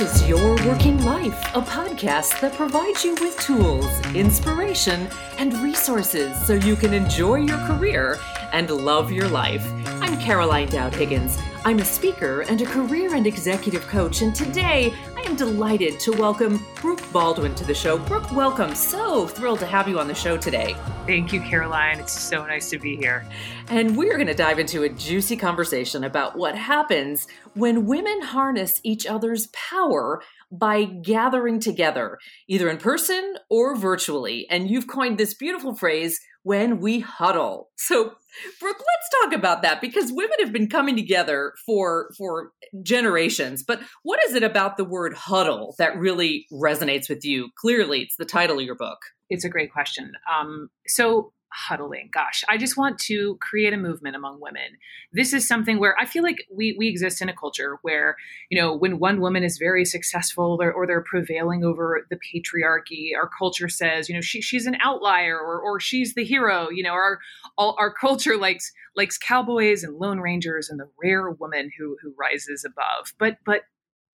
[0.00, 3.84] This is Your Working Life, a podcast that provides you with tools,
[4.14, 5.06] inspiration,
[5.36, 8.18] and resources so you can enjoy your career
[8.54, 9.62] and love your life.
[10.00, 11.36] I'm Caroline Dowd Higgins.
[11.62, 16.12] I'm a speaker and a career and executive coach, and today I am delighted to
[16.12, 17.98] welcome Brooke Baldwin to the show.
[17.98, 18.74] Brooke, welcome.
[18.74, 20.74] So thrilled to have you on the show today.
[21.06, 22.00] Thank you, Caroline.
[22.00, 23.26] It's so nice to be here.
[23.68, 28.80] And we're going to dive into a juicy conversation about what happens when women harness
[28.82, 30.22] each other's power
[30.52, 32.18] by gathering together,
[32.48, 34.46] either in person or virtually.
[34.50, 37.68] And you've coined this beautiful phrase, when we huddle.
[37.76, 38.12] So,
[38.60, 43.62] Brooke, let's talk about that because women have been coming together for for generations.
[43.62, 47.50] But what is it about the word huddle that really resonates with you?
[47.56, 48.98] Clearly, it's the title of your book.
[49.28, 50.12] It's a great question.
[50.32, 52.08] Um, so huddling.
[52.12, 54.78] Gosh, I just want to create a movement among women.
[55.12, 58.16] This is something where I feel like we we exist in a culture where,
[58.50, 63.10] you know, when one woman is very successful or, or they're prevailing over the patriarchy,
[63.16, 66.68] our culture says, you know, she, she's an outlier or or she's the hero.
[66.70, 67.18] You know, our
[67.58, 72.14] all our culture likes likes cowboys and lone rangers and the rare woman who who
[72.18, 73.12] rises above.
[73.18, 73.62] But but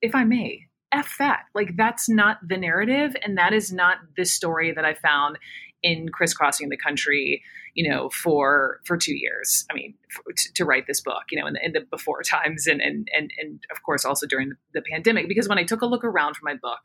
[0.02, 1.42] if I may, F that.
[1.54, 3.16] Like, that's not the narrative.
[3.22, 5.38] And that is not the story that I found
[5.82, 7.42] in crisscrossing the country,
[7.74, 9.64] you know, for for two years.
[9.70, 12.22] I mean, for, to, to, write this book, you know, in the, in the before
[12.22, 15.28] times, and and and and of course also during the, the pandemic.
[15.28, 16.80] Because when I took a look around for my book,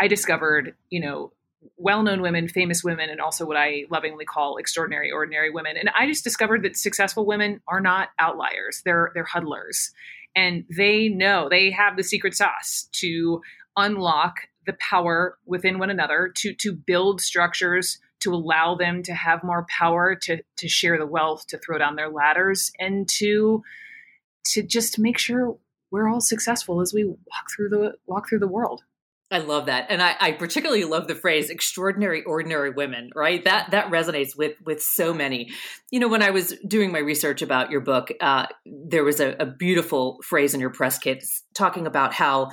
[0.00, 1.32] I discovered, you know,
[1.76, 5.76] well-known women, famous women, and also what I lovingly call extraordinary, ordinary women.
[5.76, 9.92] And I just discovered that successful women are not outliers; they're they're huddlers,
[10.34, 13.42] and they know they have the secret sauce to
[13.76, 14.34] unlock
[14.66, 19.66] the power within one another to to build structures to allow them to have more
[19.68, 23.62] power to to share the wealth to throw down their ladders and to
[24.44, 25.56] to just make sure
[25.90, 28.82] we're all successful as we walk through the walk through the world
[29.28, 33.72] I love that, and I, I, particularly love the phrase "extraordinary, ordinary women." Right, that
[33.72, 35.50] that resonates with with so many.
[35.90, 39.34] You know, when I was doing my research about your book, uh, there was a,
[39.40, 41.24] a beautiful phrase in your press kit
[41.54, 42.52] talking about how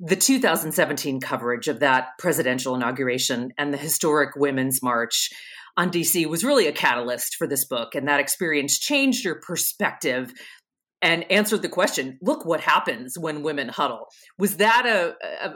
[0.00, 5.30] the 2017 coverage of that presidential inauguration and the historic Women's March
[5.76, 7.94] on DC was really a catalyst for this book.
[7.94, 10.32] And that experience changed your perspective
[11.02, 14.06] and answered the question look what happens when women huddle.
[14.38, 15.14] Was that a,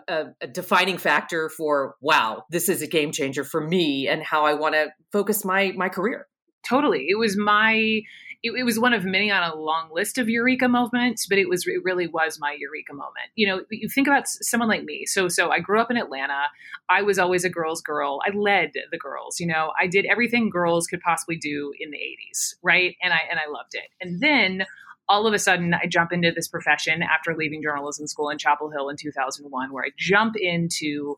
[0.08, 4.44] a, a defining factor for, wow, this is a game changer for me and how
[4.44, 6.26] I want to focus my, my career?
[6.68, 7.06] Totally.
[7.08, 8.00] It was my
[8.42, 11.48] it, it, was one of many on a long list of eureka moments, but it
[11.48, 13.30] was it really was my eureka moment.
[13.34, 15.06] You know, you think about someone like me.
[15.06, 16.44] So so I grew up in Atlanta.
[16.88, 18.20] I was always a girl's girl.
[18.24, 19.40] I led the girls.
[19.40, 22.96] You know, I did everything girls could possibly do in the 80s, right?
[23.02, 23.88] And I and I loved it.
[24.00, 24.66] And then
[25.08, 28.70] all of a sudden I jump into this profession after leaving journalism school in Chapel
[28.70, 31.16] Hill in 2001 where I jump into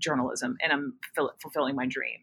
[0.00, 0.94] journalism and I'm
[1.40, 2.20] fulfilling my dream.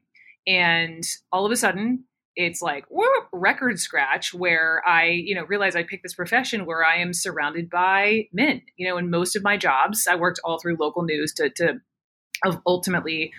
[0.47, 5.75] And all of a sudden, it's like whoop, record scratch where I, you know, realize
[5.75, 8.61] I picked this profession where I am surrounded by men.
[8.77, 11.81] You know, in most of my jobs, I worked all through local news to to
[12.65, 13.31] ultimately,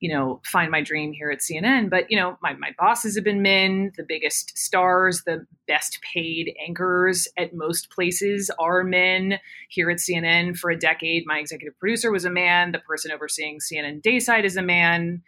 [0.00, 1.88] you know, find my dream here at CNN.
[1.88, 3.92] But you know, my my bosses have been men.
[3.96, 9.38] The biggest stars, the best paid anchors at most places are men.
[9.70, 12.72] Here at CNN for a decade, my executive producer was a man.
[12.72, 15.22] The person overseeing CNN Dayside is a man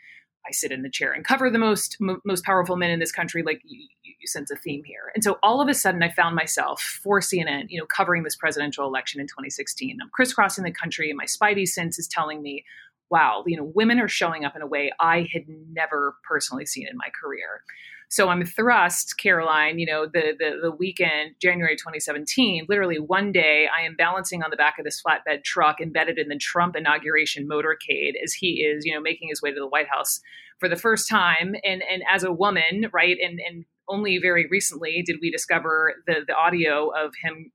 [0.47, 3.12] I sit in the chair and cover the most m- most powerful men in this
[3.12, 3.43] country.
[3.43, 6.37] Like you, you sense a theme here, and so all of a sudden, I found
[6.37, 9.99] myself for CNN, you know, covering this presidential election in 2016.
[10.03, 12.65] I'm crisscrossing the country, and my spidey sense is telling me,
[13.10, 16.87] "Wow, you know, women are showing up in a way I had never personally seen
[16.88, 17.62] in my career."
[18.10, 23.66] So I'm thrust, Caroline, you know, the, the, the weekend, January 2017, literally one day
[23.76, 27.48] I am balancing on the back of this flatbed truck embedded in the Trump inauguration
[27.48, 30.20] motorcade as he is, you know, making his way to the White House
[30.59, 31.54] for the first time.
[31.64, 36.20] And, and as a woman, right, and, and only very recently did we discover the,
[36.26, 37.50] the audio of him,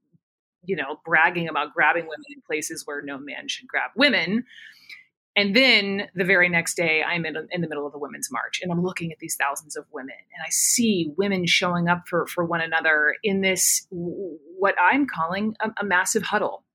[0.63, 4.43] you know, bragging about grabbing women in places where no man should grab women.
[5.39, 8.59] And then the very next day, I'm in, in, the middle of the women's march
[8.61, 12.27] and I'm looking at these thousands of women and I see women showing up for,
[12.27, 16.65] for one another in this, what I'm calling a, a massive huddle.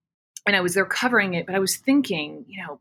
[0.46, 2.80] And I was there covering it, but I was thinking, you know,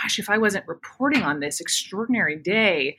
[0.00, 2.96] gosh, if I wasn't reporting on this extraordinary day,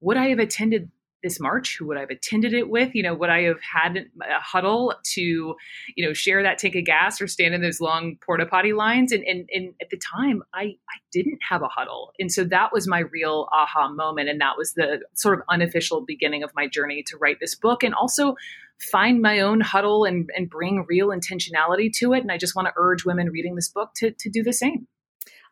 [0.00, 0.90] would I have attended
[1.22, 1.76] this march?
[1.78, 2.94] Who would I have attended it with?
[2.94, 6.84] You know, would I have had a huddle to, you know, share that tank of
[6.84, 9.12] gas or stand in those long porta potty lines?
[9.12, 12.12] And, and, and at the time, I, I didn't have a huddle.
[12.18, 14.28] And so that was my real aha moment.
[14.28, 17.82] And that was the sort of unofficial beginning of my journey to write this book
[17.82, 18.34] and also
[18.80, 22.22] find my own huddle and, and bring real intentionality to it.
[22.22, 24.88] And I just want to urge women reading this book to, to do the same.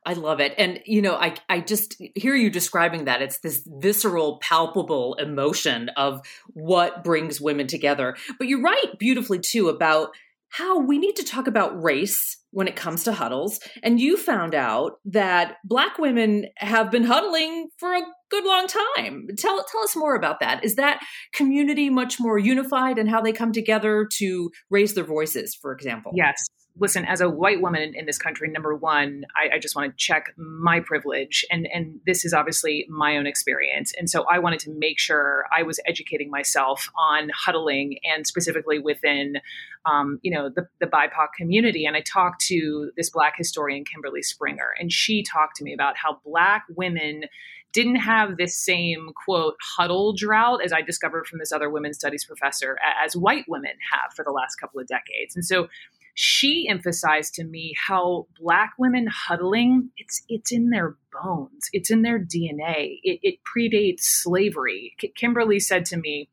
[0.04, 0.54] I love it.
[0.56, 3.22] And you know, I I just hear you describing that.
[3.22, 8.16] It's this visceral, palpable emotion of what brings women together.
[8.38, 10.10] But you write beautifully too about
[10.48, 13.60] how we need to talk about race when it comes to huddles.
[13.84, 19.28] And you found out that black women have been huddling for a good long time.
[19.38, 20.64] Tell tell us more about that.
[20.64, 25.54] Is that community much more unified and how they come together to raise their voices,
[25.54, 26.12] for example?
[26.14, 26.48] Yes
[26.80, 29.96] listen, as a white woman in this country, number one, I, I, just want to
[29.96, 34.60] check my privilege, and and this is obviously my own experience, and so I wanted
[34.60, 39.36] to make sure I was educating myself on huddling, and specifically within,
[39.84, 41.84] um, you know, the the BIPOC community.
[41.84, 45.96] And I talked to this Black historian, Kimberly Springer, and she talked to me about
[45.96, 47.24] how Black women
[47.72, 52.24] didn't have this same quote huddle drought as I discovered from this other women's studies
[52.24, 55.36] professor as white women have for the last couple of decades.
[55.36, 55.68] And so
[56.14, 62.02] she emphasized to me how black women huddling it's it's in their bones it's in
[62.02, 64.94] their dna it, it predates slavery.
[64.98, 66.28] K- kimberly said to me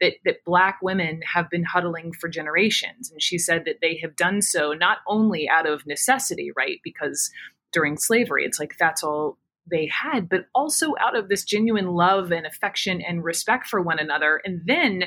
[0.00, 4.16] that, that black women have been huddling for generations and she said that they have
[4.16, 7.30] done so not only out of necessity right because
[7.72, 9.38] during slavery it's like that's all
[9.70, 13.98] they had but also out of this genuine love and affection and respect for one
[13.98, 15.04] another and then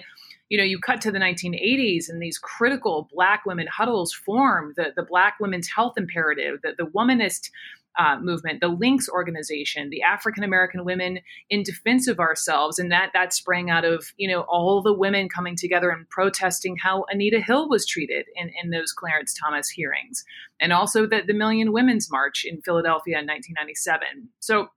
[0.49, 4.93] you know, you cut to the 1980s and these critical Black women huddles form the,
[4.95, 7.49] the Black Women's Health Imperative, the, the womanist
[7.97, 11.19] uh, movement, the Links organization, the African American Women
[11.49, 15.29] in Defense of Ourselves, and that that sprang out of you know all the women
[15.29, 20.23] coming together and protesting how Anita Hill was treated in, in those Clarence Thomas hearings,
[20.59, 24.29] and also the, the Million Women's March in Philadelphia in 1997.
[24.39, 24.69] So,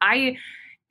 [0.00, 0.36] I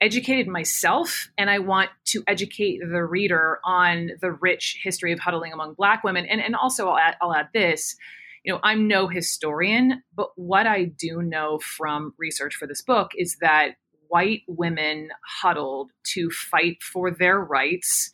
[0.00, 5.52] educated myself and I want to educate the reader on the rich history of huddling
[5.52, 6.26] among black women.
[6.26, 7.96] And, and also I'll add, I'll add this,
[8.44, 13.12] you know, I'm no historian, but what I do know from research for this book
[13.16, 13.76] is that
[14.08, 15.08] white women
[15.40, 18.10] huddled to fight for their rights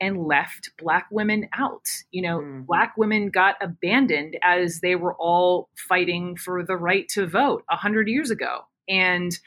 [0.00, 1.86] and left black women out.
[2.10, 2.66] You know, mm.
[2.66, 7.76] black women got abandoned as they were all fighting for the right to vote a
[7.76, 8.60] hundred years ago.
[8.88, 9.38] And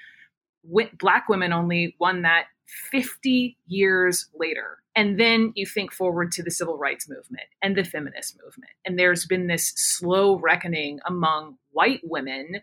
[0.98, 2.46] black women only won that
[2.92, 4.80] 50 years later.
[4.96, 8.72] And then you think forward to the civil rights movement and the feminist movement.
[8.86, 12.62] And there's been this slow reckoning among white women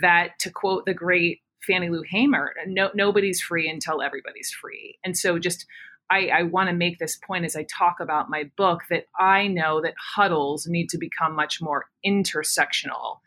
[0.00, 4.98] that, to quote the great Fannie Lou Hamer, no, nobody's free until everybody's free.
[5.04, 5.66] And so just
[6.10, 9.46] I, I want to make this point as I talk about my book that I
[9.46, 13.18] know that huddles need to become much more intersectional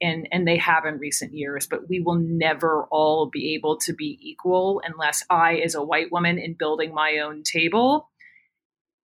[0.00, 3.92] and and they have in recent years but we will never all be able to
[3.92, 8.08] be equal unless i as a white woman in building my own table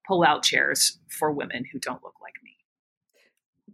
[0.06, 2.56] pull out chairs for women who don't look like me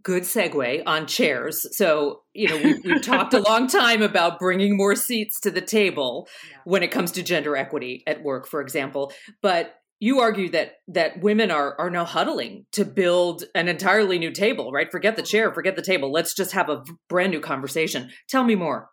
[0.03, 4.77] good segue on chairs so you know we, we've talked a long time about bringing
[4.77, 6.57] more seats to the table yeah.
[6.63, 9.11] when it comes to gender equity at work for example
[9.41, 14.31] but you argue that that women are are now huddling to build an entirely new
[14.31, 14.91] table, right?
[14.91, 16.11] Forget the chair, forget the table.
[16.11, 18.09] Let's just have a brand new conversation.
[18.27, 18.89] Tell me more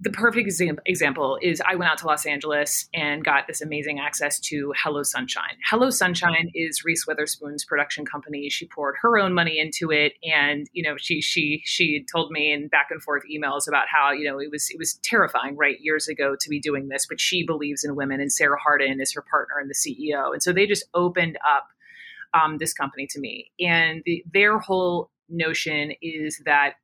[0.00, 0.50] the perfect
[0.86, 5.04] example is I went out to Los Angeles and got this amazing access to Hello
[5.04, 5.56] Sunshine.
[5.70, 8.48] Hello Sunshine is Reese Witherspoon's production company.
[8.50, 12.52] She poured her own money into it, and you know she she she told me
[12.52, 15.80] in back and forth emails about how you know it was it was terrifying right
[15.80, 19.12] years ago to be doing this, but she believes in women, and Sarah Harden is
[19.14, 21.68] her partner and the CEO, and so they just opened up
[22.34, 26.74] um, this company to me, and the, their whole notion is that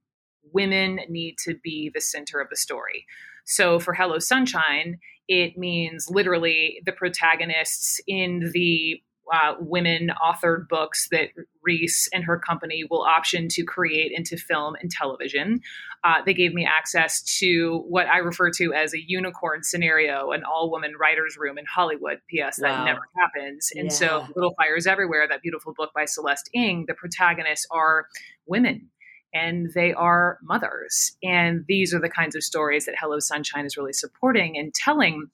[0.52, 3.06] women need to be the center of the story.
[3.44, 11.09] So for Hello Sunshine, it means literally the protagonists in the uh, women authored books
[11.11, 11.28] that
[11.62, 15.61] Reese and her company will option to create into film and television.
[16.02, 20.42] Uh, they gave me access to what I refer to as a unicorn scenario, an
[20.42, 22.20] all woman writer's room in Hollywood.
[22.28, 22.56] P.S.
[22.61, 23.70] That never happens.
[23.75, 23.90] And yeah.
[23.90, 28.06] so, Little Fires Everywhere, that beautiful book by Celeste Ng, the protagonists are
[28.47, 28.88] women
[29.32, 31.16] and they are mothers.
[31.22, 35.28] And these are the kinds of stories that Hello Sunshine is really supporting and telling.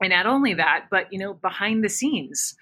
[0.00, 2.54] And not only that, but you know, behind the scenes,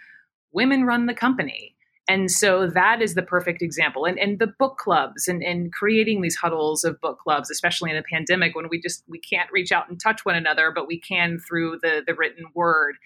[0.52, 1.74] women run the company.
[2.08, 4.04] And so that is the perfect example.
[4.04, 7.96] And, and the book clubs and, and creating these huddles of book clubs, especially in
[7.96, 11.00] a pandemic when we just we can't reach out and touch one another, but we
[11.00, 12.96] can through the the written word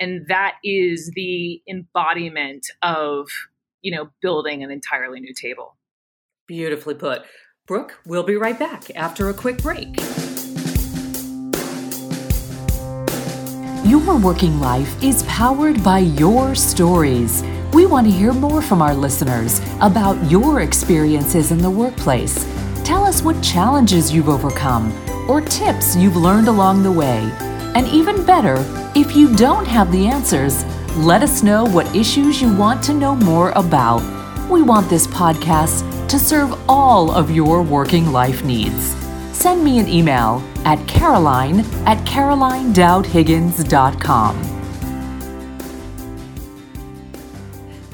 [0.00, 3.28] and that is the embodiment of
[3.82, 5.76] you know building an entirely new table
[6.46, 7.22] beautifully put.
[7.66, 9.96] Brooke we'll be right back after a quick break.
[13.84, 17.42] Your working life is powered by your stories.
[17.72, 22.46] We want to hear more from our listeners about your experiences in the workplace.
[22.84, 24.92] Tell us what challenges you've overcome
[25.28, 27.30] or tips you've learned along the way.
[27.74, 28.56] And even better
[28.94, 30.64] if you don't have the answers,
[30.96, 34.23] let us know what issues you want to know more about.
[34.50, 38.94] We want this podcast to serve all of your working life needs.
[39.32, 44.50] Send me an email at caroline at carolinedowdhiggins.com.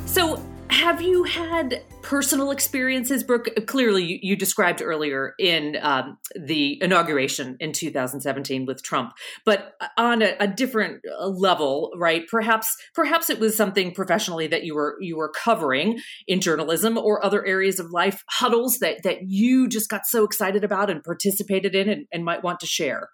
[0.07, 3.49] So, have you had personal experiences, Brooke?
[3.69, 9.12] Clearly, you, you described earlier in um, the inauguration in 2017 with Trump,
[9.47, 12.25] but on a, a, different uh, level, right?
[12.29, 17.25] Perhaps, perhaps it was something professionally that you were you were covering in journalism or
[17.25, 21.76] other areas of life huddles that that you just got so excited about and participated
[21.76, 23.09] in and, and might want to share.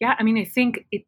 [0.00, 1.02] Yeah, I mean, I think it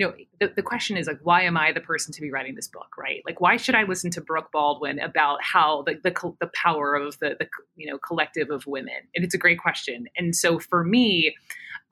[0.00, 2.54] you know, the, the question is like, why am I the person to be writing
[2.54, 3.20] this book, right?
[3.26, 7.18] Like, why should I listen to Brooke Baldwin about how the the, the power of
[7.18, 8.94] the, the you know collective of women?
[9.14, 10.06] And it's a great question.
[10.16, 11.34] And so for me,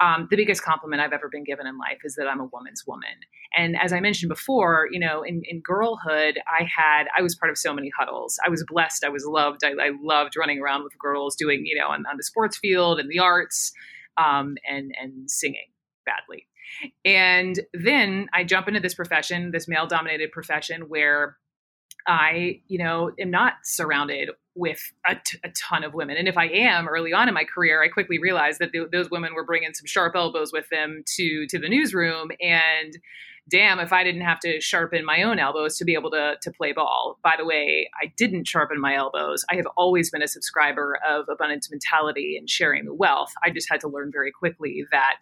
[0.01, 2.87] um, the biggest compliment I've ever been given in life is that I'm a woman's
[2.87, 3.11] woman.
[3.55, 7.51] And as I mentioned before, you know, in, in girlhood, I had, I was part
[7.51, 8.39] of so many huddles.
[8.47, 9.05] I was blessed.
[9.05, 9.65] I was loved.
[9.65, 13.01] I, I loved running around with girls doing, you know, on, on the sports field
[13.01, 13.73] and the arts
[14.17, 15.67] um, and, and singing
[16.07, 16.47] badly.
[17.05, 21.37] And then I jump into this profession, this male dominated profession where
[22.07, 26.17] I, you know, am not surrounded with a, t- a ton of women.
[26.17, 29.11] And if I am early on in my career, I quickly realized that th- those
[29.11, 32.99] women were bringing some sharp elbows with them to to the newsroom and
[33.49, 36.53] damn if I didn't have to sharpen my own elbows to be able to, to
[36.53, 37.19] play ball.
[37.23, 39.45] By the way, I didn't sharpen my elbows.
[39.51, 43.33] I have always been a subscriber of abundance mentality and sharing the wealth.
[43.45, 45.21] I just had to learn very quickly that,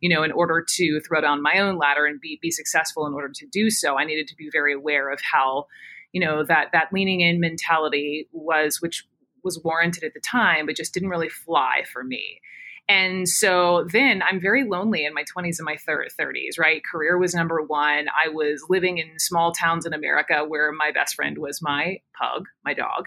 [0.00, 3.14] you know, in order to throw down my own ladder and be, be successful in
[3.14, 5.66] order to do so, I needed to be very aware of how,
[6.12, 9.04] you know, that, that leaning in mentality was, which
[9.42, 12.40] was warranted at the time, but just didn't really fly for me.
[12.88, 16.82] And so then I'm very lonely in my 20s and my 30s, right?
[16.84, 18.08] Career was number one.
[18.08, 22.44] I was living in small towns in America where my best friend was my pug,
[22.64, 23.06] my dog.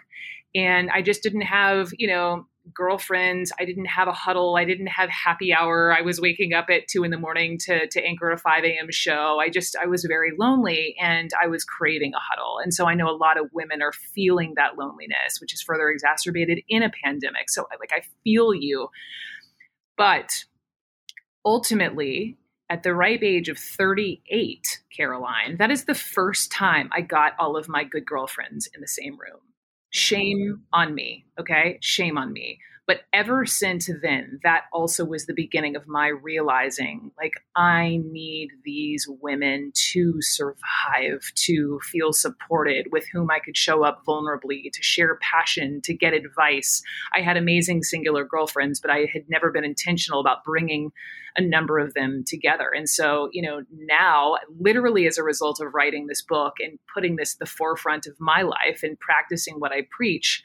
[0.55, 3.51] And I just didn't have, you know, girlfriends.
[3.59, 4.55] I didn't have a huddle.
[4.57, 5.95] I didn't have happy hour.
[5.97, 8.87] I was waking up at two in the morning to, to anchor a 5 a.m.
[8.89, 9.37] show.
[9.39, 12.57] I just, I was very lonely and I was craving a huddle.
[12.61, 15.89] And so I know a lot of women are feeling that loneliness, which is further
[15.89, 17.49] exacerbated in a pandemic.
[17.49, 18.89] So like, I feel you.
[19.97, 20.45] But
[21.43, 22.37] ultimately,
[22.69, 27.57] at the ripe age of 38, Caroline, that is the first time I got all
[27.57, 29.39] of my good girlfriends in the same room.
[29.39, 29.99] Mm.
[29.99, 31.79] Shame on me, okay?
[31.81, 32.59] Shame on me.
[32.87, 38.49] But ever since then, that also was the beginning of my realizing like, I need
[38.63, 44.81] these women to survive, to feel supported, with whom I could show up vulnerably, to
[44.81, 46.81] share passion, to get advice.
[47.13, 50.91] I had amazing singular girlfriends, but I had never been intentional about bringing
[51.35, 52.69] a number of them together.
[52.75, 57.15] And so, you know, now, literally as a result of writing this book and putting
[57.15, 60.41] this at the forefront of my life and practicing what I preach,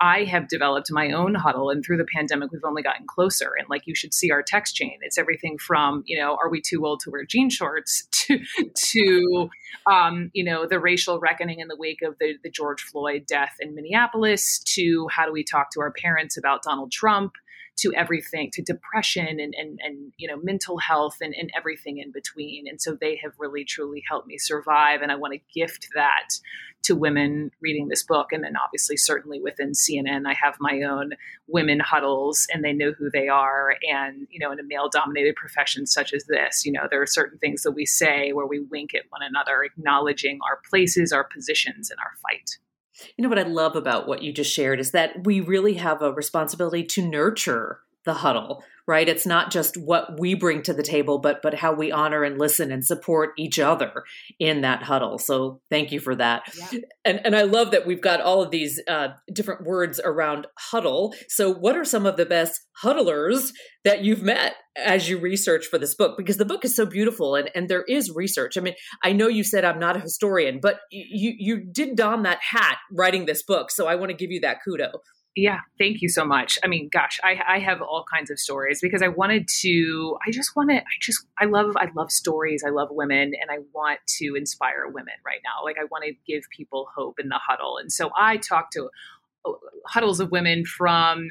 [0.00, 3.52] I have developed my own huddle, and through the pandemic, we've only gotten closer.
[3.58, 4.98] And like you should see our text chain.
[5.02, 8.38] It's everything from you know, are we too old to wear jean shorts to
[8.74, 9.50] to
[9.86, 13.54] um, you know the racial reckoning in the wake of the, the George Floyd death
[13.60, 17.32] in Minneapolis to how do we talk to our parents about Donald Trump
[17.80, 22.12] to everything to depression and and, and you know mental health and, and everything in
[22.12, 25.88] between and so they have really truly helped me survive and i want to gift
[25.94, 26.28] that
[26.82, 31.12] to women reading this book and then obviously certainly within cnn i have my own
[31.50, 33.74] women huddles and they know who they are.
[33.90, 37.06] And you know in a male dominated profession such as this you know there are
[37.06, 41.24] certain things that we say where we wink at one another acknowledging our places our
[41.24, 42.58] positions and our fight.
[43.16, 46.02] You know what I love about what you just shared is that we really have
[46.02, 49.08] a responsibility to nurture the huddle right?
[49.08, 52.40] It's not just what we bring to the table but but how we honor and
[52.40, 54.02] listen and support each other
[54.40, 55.16] in that huddle.
[55.16, 56.42] So thank you for that.
[56.72, 56.80] Yeah.
[57.04, 61.14] and and i love that we've got all of these uh, different words around huddle.
[61.28, 63.52] So what are some of the best huddlers
[63.84, 66.16] that you've met as you research for this book?
[66.16, 68.58] Because the book is so beautiful and and there is research.
[68.58, 72.24] I mean i know you said i'm not a historian but you you did don
[72.24, 74.90] that hat writing this book so i want to give you that kudo
[75.36, 76.58] Yeah, thank you so much.
[76.64, 80.18] I mean, gosh, I, I have all kinds of stories because I wanted to.
[80.26, 80.78] I just want to.
[80.78, 81.24] I just.
[81.38, 81.76] I love.
[81.76, 82.64] I love stories.
[82.66, 85.64] I love women, and I want to inspire women right now.
[85.64, 88.90] Like I want to give people hope in the huddle, and so I talk to
[89.44, 89.52] uh,
[89.86, 91.30] huddles of women from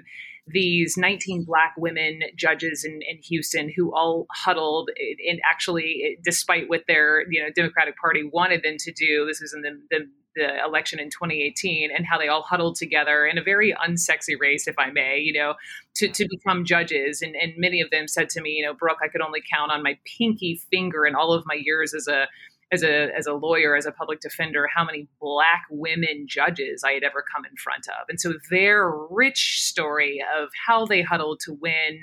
[0.52, 4.90] these 19 black women judges in, in Houston who all huddled
[5.30, 9.54] and actually, despite what their you know Democratic Party wanted them to do, this was
[9.54, 13.44] in the, the the election in 2018 and how they all huddled together in a
[13.44, 15.56] very unsexy race, if I may, you know,
[15.96, 17.22] to, to become judges.
[17.22, 19.72] And, and many of them said to me, you know, Brooke, I could only count
[19.72, 22.28] on my pinky finger in all of my years as a
[22.72, 26.92] as a as a lawyer, as a public defender, how many black women judges I
[26.92, 28.08] had ever come in front of.
[28.10, 32.02] And so their rich story of how they huddled to win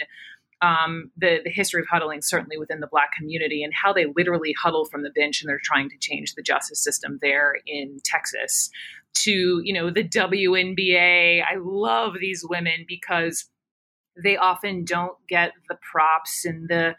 [0.62, 4.54] um, the, the history of huddling, certainly within the Black community, and how they literally
[4.60, 8.70] huddle from the bench and they're trying to change the justice system there in Texas.
[9.20, 13.48] To you know the WNBA, I love these women because
[14.22, 16.96] they often don't get the props and the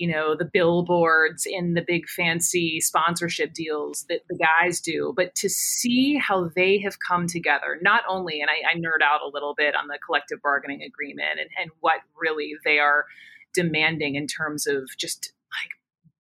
[0.00, 5.34] you know the billboards and the big fancy sponsorship deals that the guys do but
[5.34, 9.30] to see how they have come together not only and I, I nerd out a
[9.32, 13.04] little bit on the collective bargaining agreement and, and what really they are
[13.52, 15.32] demanding in terms of just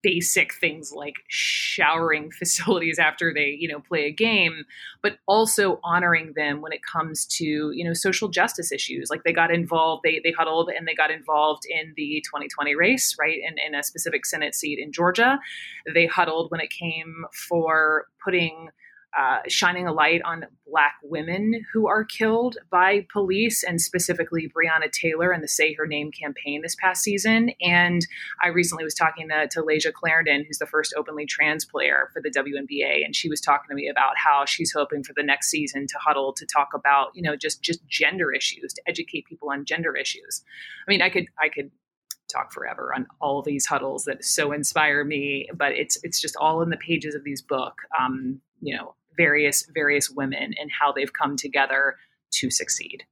[0.02, 4.64] basic things like showering facilities after they you know play a game
[5.02, 9.11] but also honoring them when it comes to you know social justice issues.
[9.11, 13.17] Like they got involved they they huddled and they got involved in the 2020 race
[13.19, 15.38] right in, in a specific senate seat in georgia.
[15.93, 18.71] They huddled when it came for putting
[19.17, 24.91] uh, shining a light on Black women who are killed by police, and specifically Breonna
[24.93, 27.50] Taylor and the Say Her Name campaign this past season.
[27.61, 28.07] And
[28.43, 32.21] I recently was talking to, to Layshia Clarendon, who's the first openly trans player for
[32.21, 35.49] the WNBA, and she was talking to me about how she's hoping for the next
[35.49, 39.50] season to huddle to talk about, you know, just just gender issues, to educate people
[39.50, 40.43] on gender issues.
[40.87, 41.71] I mean, I could I could
[42.31, 46.61] talk forever on all these huddles that so inspire me but it's it's just all
[46.61, 51.12] in the pages of these book um, you know various various women and how they've
[51.12, 51.97] come together
[52.31, 53.05] to succeed.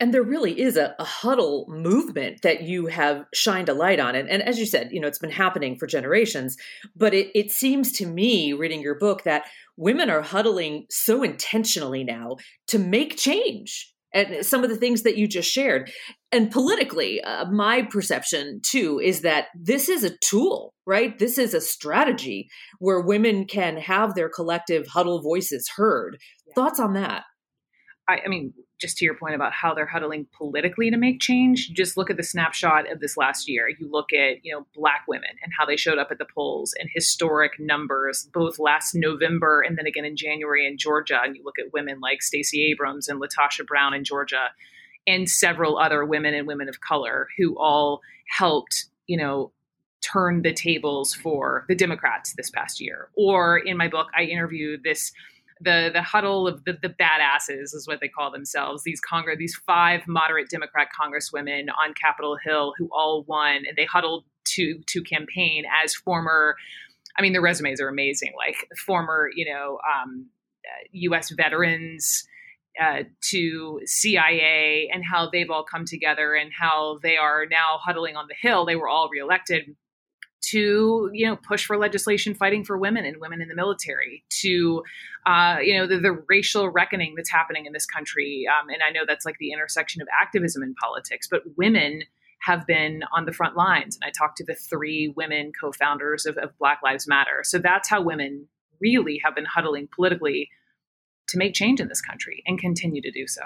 [0.00, 4.14] And there really is a, a, huddle movement that you have shined a light on.
[4.14, 6.56] And, and as you said, you know, it's been happening for generations.
[6.94, 12.04] But it, it seems to me, reading your book, that women are huddling so intentionally
[12.04, 12.36] now
[12.68, 15.90] to make change and some of the things that you just shared.
[16.30, 21.18] And politically, uh, my perception too is that this is a tool, right?
[21.18, 22.48] This is a strategy
[22.78, 26.18] where women can have their collective huddle voices heard.
[26.46, 26.54] Yeah.
[26.54, 27.24] Thoughts on that?
[28.08, 31.70] I, I mean, just to your point about how they're huddling politically to make change,
[31.70, 33.68] just look at the snapshot of this last year.
[33.68, 36.74] You look at, you know, black women and how they showed up at the polls
[36.78, 41.18] in historic numbers, both last November and then again in January in Georgia.
[41.22, 44.50] And you look at women like Stacey Abrams and LaTosha Brown in Georgia
[45.08, 49.50] and several other women and women of color who all helped, you know,
[50.00, 53.08] turn the tables for the Democrats this past year.
[53.16, 55.12] Or in my book, I interviewed this
[55.60, 58.84] the the huddle of the, the badasses is what they call themselves.
[58.84, 63.86] These Congress, these five moderate Democrat congresswomen on Capitol Hill who all won, and they
[63.86, 66.54] huddled to to campaign as former.
[67.16, 68.32] I mean, their resumes are amazing.
[68.36, 70.26] Like former, you know, um,
[70.92, 71.30] U.S.
[71.30, 72.24] veterans.
[72.80, 78.14] Uh, to CIA and how they've all come together and how they are now huddling
[78.14, 78.66] on the Hill.
[78.66, 79.74] They were all reelected
[80.40, 84.82] to you know push for legislation fighting for women and women in the military to
[85.26, 88.90] uh, you know the, the, racial reckoning that's happening in this country um, and i
[88.90, 92.02] know that's like the intersection of activism and politics but women
[92.40, 96.36] have been on the front lines and i talked to the three women co-founders of,
[96.38, 98.46] of black lives matter so that's how women
[98.80, 100.48] really have been huddling politically
[101.28, 103.42] to make change in this country and continue to do so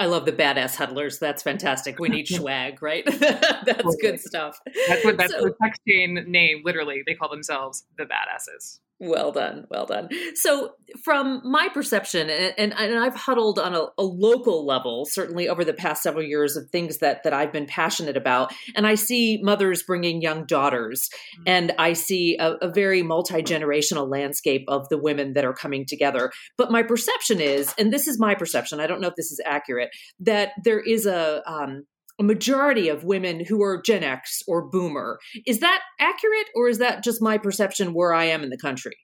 [0.00, 1.18] I love the badass huddlers.
[1.18, 1.98] That's fantastic.
[1.98, 3.04] We need swag, right?
[3.18, 4.58] that's good stuff.
[4.88, 6.62] That's what that's so, the text chain name.
[6.64, 8.80] Literally, they call themselves the badasses.
[9.00, 10.08] Well done, well done.
[10.36, 15.48] So, from my perception, and, and, and I've huddled on a, a, local level, certainly
[15.48, 18.94] over the past several years, of things that that I've been passionate about, and I
[18.94, 21.42] see mothers bringing young daughters, mm-hmm.
[21.48, 25.86] and I see a, a very multi generational landscape of the women that are coming
[25.88, 26.30] together.
[26.56, 29.40] But my perception is, and this is my perception, I don't know if this is
[29.44, 31.84] accurate, that there is a um,
[32.18, 35.18] a majority of women who are Gen X or Boomer.
[35.46, 38.96] Is that accurate, or is that just my perception where I am in the country?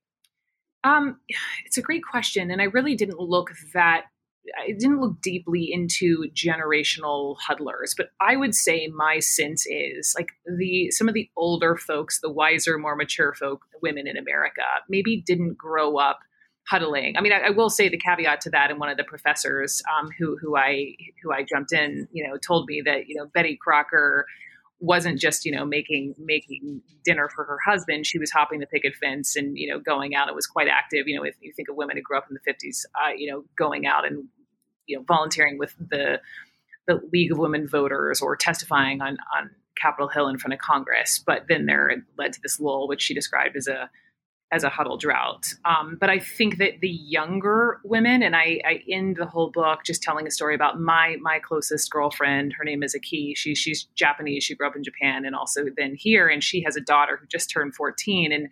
[0.85, 1.18] Um,
[1.66, 4.05] it's a great question, and I really didn't look that.
[4.59, 10.31] I didn't look deeply into generational huddlers, but I would say my sense is like
[10.46, 15.23] the some of the older folks, the wiser, more mature folk, women in America, maybe
[15.27, 16.20] didn't grow up
[16.70, 17.16] huddling.
[17.16, 19.83] I mean, I, I, will say the caveat to that, and one of the professors
[19.98, 23.26] um, who who I who I jumped in, you know, told me that you know
[23.26, 24.26] Betty Crocker
[24.78, 28.06] wasn't just you know making making dinner for her husband.
[28.06, 30.28] She was hopping the picket fence and you know going out.
[30.28, 31.09] It was quite active.
[31.09, 33.30] You know if you think of women who grew up in the 50s uh, you
[33.30, 34.24] know going out and
[34.87, 36.20] you know volunteering with the
[36.87, 41.22] the league of women voters or testifying on on capitol hill in front of congress.
[41.24, 43.90] But then there led to this lull which she described as a
[44.52, 45.54] as a huddle drought.
[45.64, 49.80] Um, but I think that the younger women, and I, I, end the whole book
[49.84, 52.54] just telling a story about my my closest girlfriend.
[52.58, 53.34] Her name is Aki.
[53.36, 54.42] She, she's Japanese.
[54.42, 57.26] She grew up in Japan and also then here, and she has a daughter who
[57.26, 58.32] just turned 14.
[58.32, 58.48] And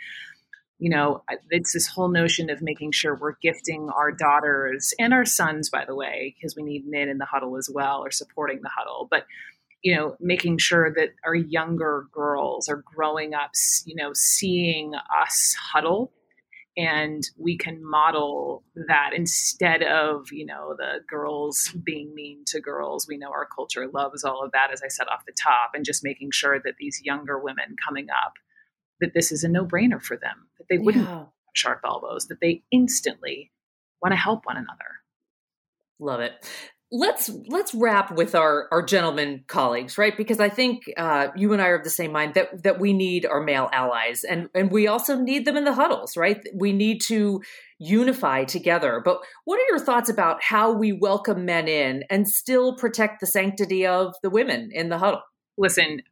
[0.78, 5.24] you know, it's this whole notion of making sure we're gifting our daughters and our
[5.24, 8.61] sons, by the way, because we need men in the huddle as well, or supporting
[8.62, 9.08] the huddle.
[9.11, 9.26] But
[9.82, 13.50] you know, making sure that our younger girls are growing up,
[13.84, 16.12] you know, seeing us huddle
[16.78, 23.06] and we can model that instead of you know the girls being mean to girls.
[23.08, 25.84] We know our culture loves all of that as i said off the top and
[25.84, 28.34] just making sure that these younger women coming up
[29.00, 31.24] that this is a no-brainer for them that they wouldn't yeah.
[31.54, 33.50] sharp elbows that they instantly
[34.00, 35.02] want to help one another.
[35.98, 36.48] Love it
[36.90, 40.16] let's let's wrap with our our gentlemen colleagues right?
[40.16, 42.92] Because i think uh, you and i are of the same mind that that we
[42.92, 46.40] need our male allies and and we also need them in the huddles right?
[46.55, 47.42] We need to
[47.79, 49.01] unify together.
[49.05, 53.27] But what are your thoughts about how we welcome men in and still protect the
[53.27, 55.22] sanctity of the women in the huddle?
[55.57, 56.03] Listen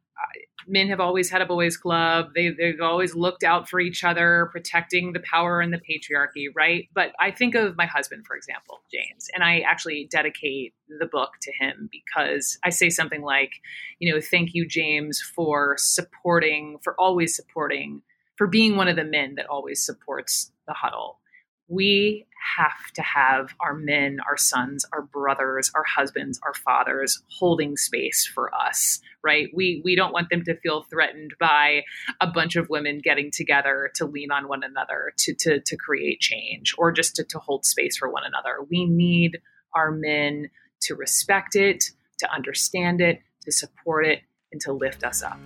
[0.67, 2.31] men have always had a boys' club.
[2.35, 6.87] They, they've always looked out for each other, protecting the power and the patriarchy, right?
[6.93, 11.31] But I think of my husband, for example, James, and I actually dedicate the book
[11.41, 13.53] to him because I say something like,
[13.99, 18.01] you know, thank you, James, for supporting, for always supporting,
[18.35, 21.19] for being one of the men that always supports the huddle
[21.67, 22.25] we
[22.55, 28.25] have to have our men, our sons, our brothers, our husbands, our fathers holding space
[28.25, 29.49] for us, right?
[29.53, 31.83] We we don't want them to feel threatened by
[32.21, 36.19] a bunch of women getting together to lean on one another to to to create
[36.19, 38.65] change or just to, to hold space for one another.
[38.69, 39.39] We need
[39.75, 40.49] our men
[40.81, 41.83] to respect it,
[42.19, 45.39] to understand it, to support it, and to lift us up.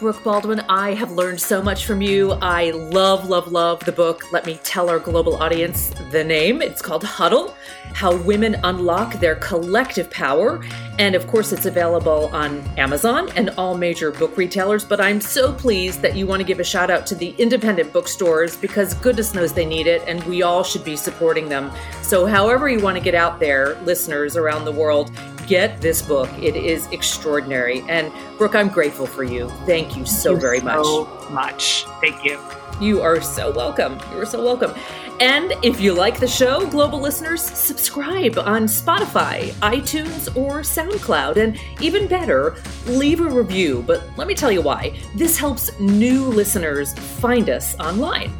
[0.00, 2.32] Brooke Baldwin, I have learned so much from you.
[2.42, 4.32] I love, love, love the book.
[4.32, 6.60] Let me tell our global audience the name.
[6.60, 7.54] It's called Huddle
[7.92, 10.64] How Women Unlock Their Collective Power.
[10.98, 14.84] And of course, it's available on Amazon and all major book retailers.
[14.84, 17.92] But I'm so pleased that you want to give a shout out to the independent
[17.92, 21.70] bookstores because goodness knows they need it and we all should be supporting them.
[22.02, 25.12] So, however, you want to get out there, listeners around the world,
[25.46, 26.30] get this book.
[26.40, 27.82] It is extraordinary.
[27.88, 29.48] And Brooke, I'm grateful for you.
[29.66, 30.84] Thank you so Thank very you much.
[30.84, 31.84] So much.
[32.00, 32.40] Thank you.
[32.80, 33.98] You are so welcome.
[34.12, 34.74] You are so welcome.
[35.20, 41.36] And if you like the show, global listeners, subscribe on Spotify, iTunes, or SoundCloud.
[41.36, 43.84] And even better, leave a review.
[43.86, 44.98] But let me tell you why.
[45.14, 48.32] This helps new listeners find us online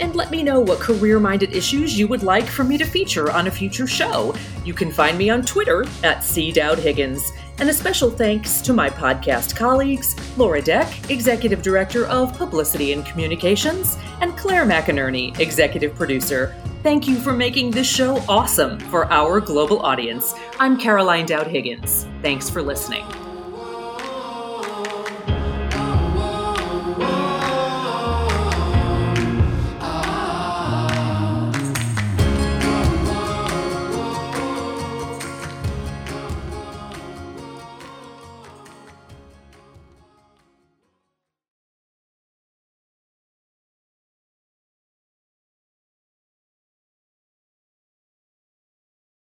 [0.00, 3.30] and let me know what career minded issues you would like for me to feature
[3.30, 4.34] on a future show.
[4.64, 6.52] You can find me on Twitter at C.
[6.52, 7.32] Dowd Higgins.
[7.58, 13.04] And a special thanks to my podcast colleagues, Laura Deck, Executive Director of Publicity and
[13.06, 16.54] Communications, and Claire McInerney, Executive Producer.
[16.82, 20.34] Thank you for making this show awesome for our global audience.
[20.60, 22.06] I'm Caroline Dowd Higgins.
[22.22, 23.04] Thanks for listening.